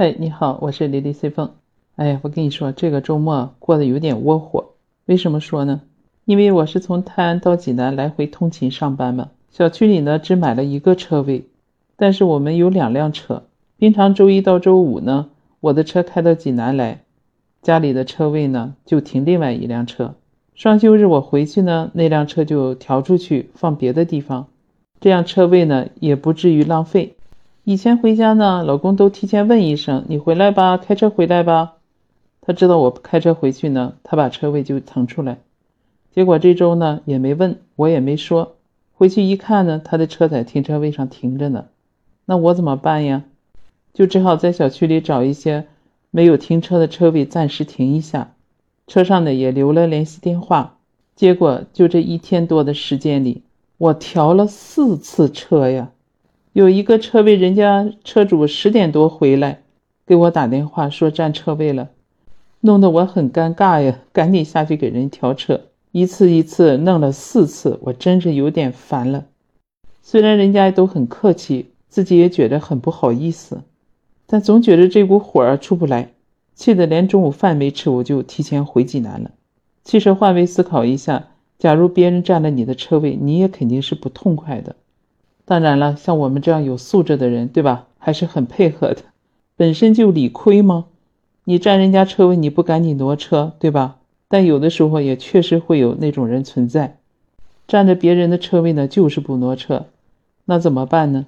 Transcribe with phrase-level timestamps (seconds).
[0.00, 1.50] 嗨，你好，我是李丽 C 凤。
[1.96, 4.70] 哎呀，我跟你说，这个周末过得有点窝火。
[5.04, 5.82] 为什么说呢？
[6.24, 9.28] 因为我是从泰安到济南来回通勤上班嘛。
[9.50, 11.44] 小区里呢只买了一个车位，
[11.96, 13.42] 但是我们有两辆车。
[13.76, 15.28] 平常周一到周五呢，
[15.60, 17.02] 我的车开到济南来，
[17.60, 20.14] 家里的车位呢就停另外一辆车。
[20.54, 24.46] 双休日我回去呢，那辆车就调出去放别的地方，
[24.98, 27.16] 这样车位呢也不至于浪费。
[27.64, 31.74] 以前回家呢，老公都提前问一声：“你回来吧，开车回来吧。”
[32.40, 35.38] 他知道我开车回去呢，他把车位就腾出来。
[36.10, 38.56] 结果这周呢也没问我也没说，
[38.94, 41.66] 回去一看呢，他的车在停车位上停着呢。
[42.24, 43.24] 那我怎么办呀？
[43.92, 45.66] 就只好在小区里找一些
[46.10, 48.32] 没有停车的车位暂时停一下，
[48.86, 50.78] 车上呢也留了联系电话。
[51.14, 53.42] 结果就这一天多的时间里，
[53.76, 55.90] 我调了四次车呀。
[56.52, 59.62] 有一个车位，人家车主十点多回来，
[60.04, 61.90] 给我打电话说占车位了，
[62.62, 65.60] 弄得我很尴尬呀，赶紧下去给人调车，
[65.92, 69.26] 一次一次弄了四次，我真是有点烦了。
[70.02, 73.62] 虽然人家都很客气，自己也觉得很不好意思，
[74.26, 76.10] 但总觉得这股火儿出不来，
[76.56, 79.30] 气得连中午饭没吃，我就提前回济南了。
[79.84, 81.28] 其实换位思考一下，
[81.60, 84.74] 假如别人占了你的车位，你也肯定是不痛快的。
[85.50, 87.88] 当然了，像我们这样有素质的人，对吧？
[87.98, 88.98] 还是很配合的。
[89.56, 90.84] 本身就理亏吗？
[91.42, 93.96] 你占人家车位，你不赶紧挪车，对吧？
[94.28, 96.98] 但有的时候也确实会有那种人存在，
[97.66, 99.86] 占着别人的车位呢，就是不挪车。
[100.44, 101.26] 那怎么办呢？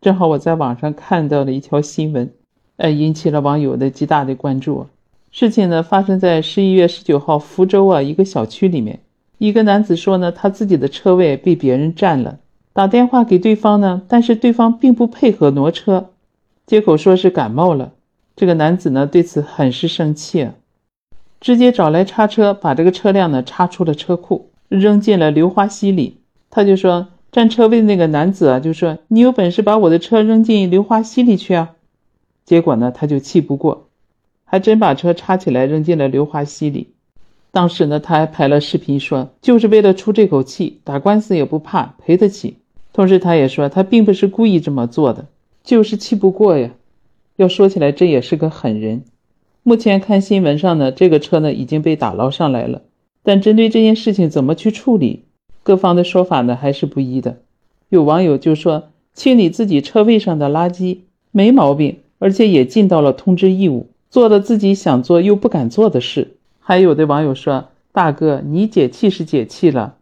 [0.00, 2.30] 正好我在网上看到了一条新闻，
[2.78, 4.86] 哎，引起了网友的极大的关注。
[5.30, 9.00] 事情呢发生在十一月十九号福州啊一个小区里面，
[9.36, 12.38] 一个男子说呢，他自己的车位被别人占了。
[12.80, 16.08] 打电话给对方呢，但是对方并不配合挪车，
[16.64, 17.92] 借口说是感冒了。
[18.34, 20.48] 这个男子呢对此很是生气，
[21.42, 26.20] 直接找来叉车，把这个车辆呢叉出了车库，扔进了流花溪里。
[26.48, 31.72] 他就说占车位那个男子啊，就说你有本事把我的车扔进流花溪里去啊！
[32.46, 33.88] 结果呢他就气不过，
[34.46, 36.94] 还真把车叉起来扔进了流花溪里。
[37.52, 42.56] 当时呢他还拍了视频说，就是为了出这口气，打官司也不怕，赔得起。
[43.00, 45.24] 同时，他也说他并不是故意这么做的，
[45.64, 46.72] 就是气不过呀。
[47.36, 49.04] 要说起来，这也是个狠人。
[49.62, 52.82] 目前看新闻上呢，这个车呢已经被打捞上来了，
[53.22, 55.22] 但针对这件事情怎么去处理，
[55.62, 57.38] 各方的说法呢还是不一的。
[57.88, 60.98] 有网友就说清理自己车位上的垃圾
[61.30, 66.36] 没毛病，而且也尽到了通知义务，做了自己想做又不敢做的事。
[66.58, 69.94] 还有的网友说：“大哥，你解气是解气了。”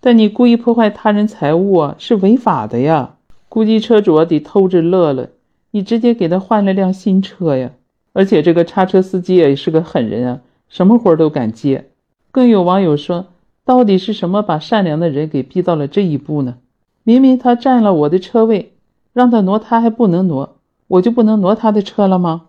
[0.00, 3.16] 但你故意破坏他人财物啊，是违法的呀！
[3.48, 5.30] 估计车主得偷着乐了。
[5.70, 7.72] 你直接给他换了辆新车呀！
[8.12, 11.90] 而且这个叉车司机也是个狠人啊，什么活都敢接。
[12.30, 13.26] 更有网友说，
[13.64, 16.56] 到底是什么把善良的人给逼到了这一步呢？
[17.02, 18.72] 明明他占了我的车位，
[19.12, 22.46] 让他挪他还不能挪，我就不能挪他的车了吗？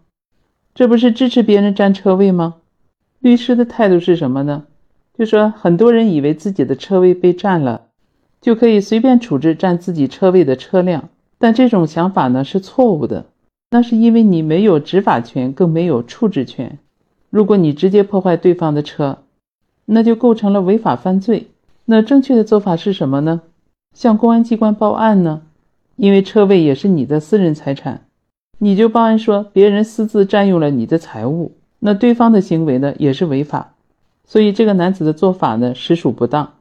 [0.75, 2.55] 这不是支持别人占车位吗？
[3.19, 4.63] 律师的态度是什么呢？
[5.19, 7.87] 就说很多人以为自己的车位被占了，
[8.39, 13.25] 就可以随便处置占自己车位的车辆，但这种想法呢是错误的。
[13.71, 16.79] 那是因为你没有执法权，更没有处置权。
[17.29, 19.17] 如果你直接破坏对方的车，
[19.83, 21.47] 那就构成了违法犯罪。
[21.83, 23.41] 那正确的做法是什么呢？
[23.93, 25.41] 向公安机关报案呢？
[25.97, 28.05] 因为车位也是你的私人财产，
[28.59, 33.73] 你就报案说别人私自占用了你的财物，那对方的行为呢也是违法。
[34.29, 36.53] 所以这个男子的做法呢，实属不当，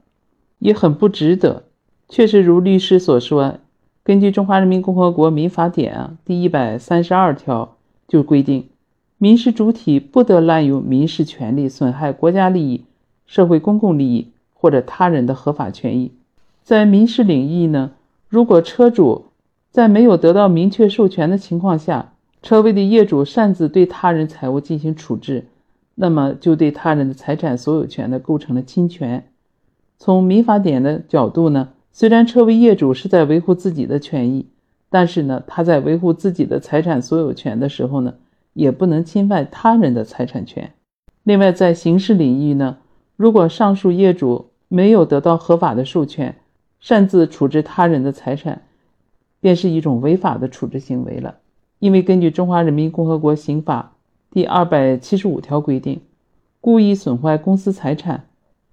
[0.59, 1.65] 也很不值得。
[2.09, 3.59] 确实如律师所说，
[4.03, 7.77] 根据《中华人民共和国民法典》啊第一百三十二条
[8.09, 8.71] 就规定，
[9.19, 12.85] 民事主体不得滥用民事权利损害国家利益、
[13.27, 16.13] 社会公共利益或者他人的合法权益。
[16.63, 17.91] 在民事领域呢，
[18.31, 19.27] 如果车主
[19.71, 25.45] 在没有得到明确授权的情况下，车位的业主擅自对他人财物进行处置。
[26.01, 29.33] 那么就对他人的财产所有权呢构成了侵权。
[29.99, 34.47] 从民法典的角度呢，虽然车位业主是在维护自己的权益，
[34.91, 38.15] 但是呢，他在维护自己的财产所有权的时候呢，
[38.53, 40.73] 也不能侵犯他人的财产权。
[41.25, 42.79] 另外，在刑事领域呢，
[43.17, 46.37] 如果上述业主没有得到合法的授权，
[46.79, 48.63] 擅自处置他人的财产，
[49.41, 51.39] 便是一种违法的处置行为了。
[51.81, 53.93] 因为根据《中华人民共和国刑法》。
[54.31, 56.01] 第二百七十五条规定，
[56.61, 58.25] 故意损坏公私财产，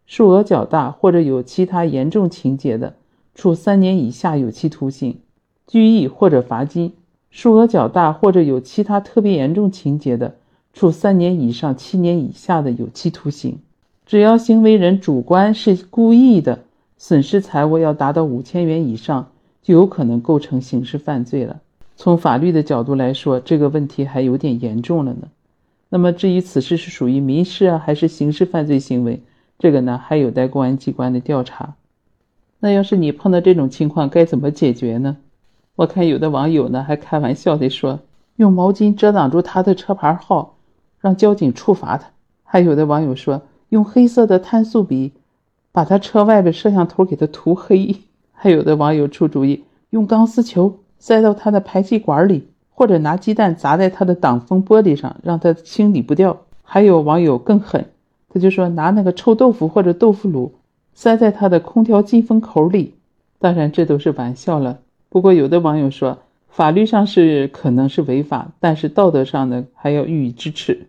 [0.06, 2.96] 数额较大或者有其他严重情节的，
[3.34, 5.18] 处三年以下有期徒刑、
[5.66, 6.90] 拘役或者罚金；
[7.32, 10.36] 数额较大或者有其他特别严重情节的，
[10.74, 13.60] 处三年以上七年以下的有期徒刑。
[14.06, 16.60] 只要行为人主观是故意的，
[16.98, 19.32] 损失财物要达到五千元以上，
[19.64, 21.62] 就有可能构成刑事犯罪了。
[21.96, 25.30] 从法律的角度来说，这个问题还有点严重了呢。
[25.90, 29.24] 那么，至于此事是属于民事啊，还是刑事犯罪行为，
[29.60, 31.76] 这个呢，还有待公安机关的调查。
[32.60, 35.18] 那要是你碰到这种情况，该怎么解决呢？
[35.76, 38.00] 我看有的网友呢还开玩笑的说，
[38.38, 40.56] 用毛巾遮挡住他的车牌号，
[41.00, 42.08] 让交警处罚他；
[42.44, 45.14] 还有的网友说，用黑色的碳素笔
[45.72, 47.98] 把他车外的摄像头给他涂黑；
[48.32, 52.48] 还有的网友出主意，用钢丝球塞到他的排气管里，
[52.78, 57.86] 或者拿鸡蛋砸在他的挡风玻璃上，让他清理不掉；还有网友更狠，
[58.30, 60.52] 他就说拿那个臭豆腐或者豆腐乳
[60.94, 62.96] 塞在他的空调进风口里。
[63.40, 64.80] 当然，这都是玩笑了。
[65.08, 66.18] 不过，有的网友说，
[66.50, 70.88] 法律上是可能是违法，但是道德上呢还要予以支持。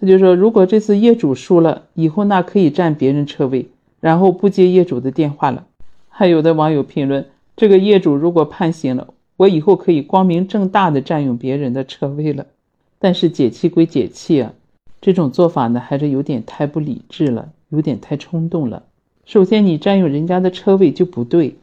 [0.00, 3.68] 他就说，如果这次业主输了，以后那可以占别人车位，
[4.00, 5.66] 然后不接业主的电话了。
[6.08, 9.08] 还有的网友评论，这个业主如果判刑了，
[9.40, 12.44] 我以后可以光明正大的占用别人的车位了。
[12.98, 14.52] 但是解气归解气啊，
[15.00, 18.82] 这种做法呢还是有点太不理智了，有点太冲动了。
[19.24, 21.56] 首先，你占用人家的车位就不对。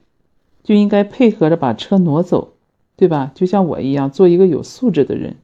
[0.63, 2.53] 就应该配合着把车挪走，
[2.95, 3.31] 对吧？
[3.35, 5.35] 就像我一样，做一个有素质的人。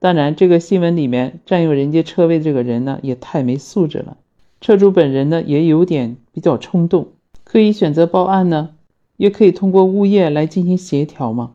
[0.00, 4.16] 当然，这个新闻里面占用人家车位这个人呢，也太没素质了。
[4.60, 7.10] 车主本人呢，也有点比较冲动，
[7.44, 8.70] 可以选择报案呢，
[9.16, 11.52] 也可以通过物业来进行协调嘛。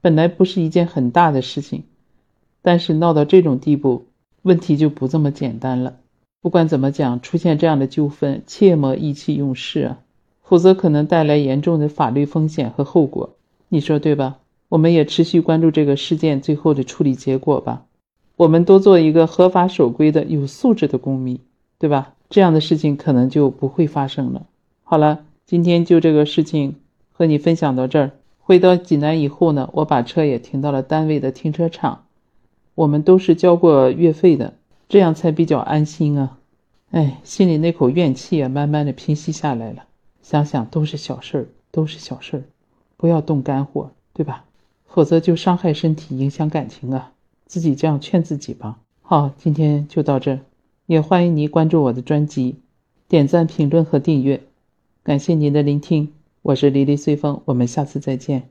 [0.00, 1.84] 本来不是一件很大的事情，
[2.62, 4.06] 但是闹到这种地步，
[4.42, 5.96] 问题就不这么简单了。
[6.40, 9.98] 不管怎么讲，出现这样的纠纷，切莫意气用事啊。
[10.42, 13.36] 否则可能带来严重的法律风险和后果，
[13.68, 14.38] 你说对吧？
[14.68, 17.84] 我们也持续关注这个事件最后的处理结果吧。
[18.36, 21.38] 我们多做一个合法守规的有素质的公民，
[21.78, 22.14] 对吧？
[22.30, 24.46] 这样的事情可能就不会发生了。
[24.82, 26.76] 好了，今天就这个事情
[27.12, 28.10] 和你分享到这儿。
[28.50, 32.06] 回到济南以后呢，我把车也停到了单位的停车场。
[32.74, 34.54] 我们都是交过月费的，
[34.88, 36.36] 这样才比较安心啊。
[36.90, 39.84] 哎，心里那口怨气也慢慢的平息下来了。
[40.20, 42.42] 想想都是小事儿，都是小事儿，
[42.96, 44.44] 不要动肝火，对吧？
[44.88, 47.12] 否则就伤害身体，影响感情啊！
[47.46, 48.80] 自己这样劝自己吧。
[49.02, 50.40] 好，今天就到这，
[50.86, 52.56] 也欢迎您关注我的专辑，
[53.06, 54.42] 点赞、评论和订阅，
[55.04, 58.49] 感谢您的聆听，我是黎黎随风，我们下次再见。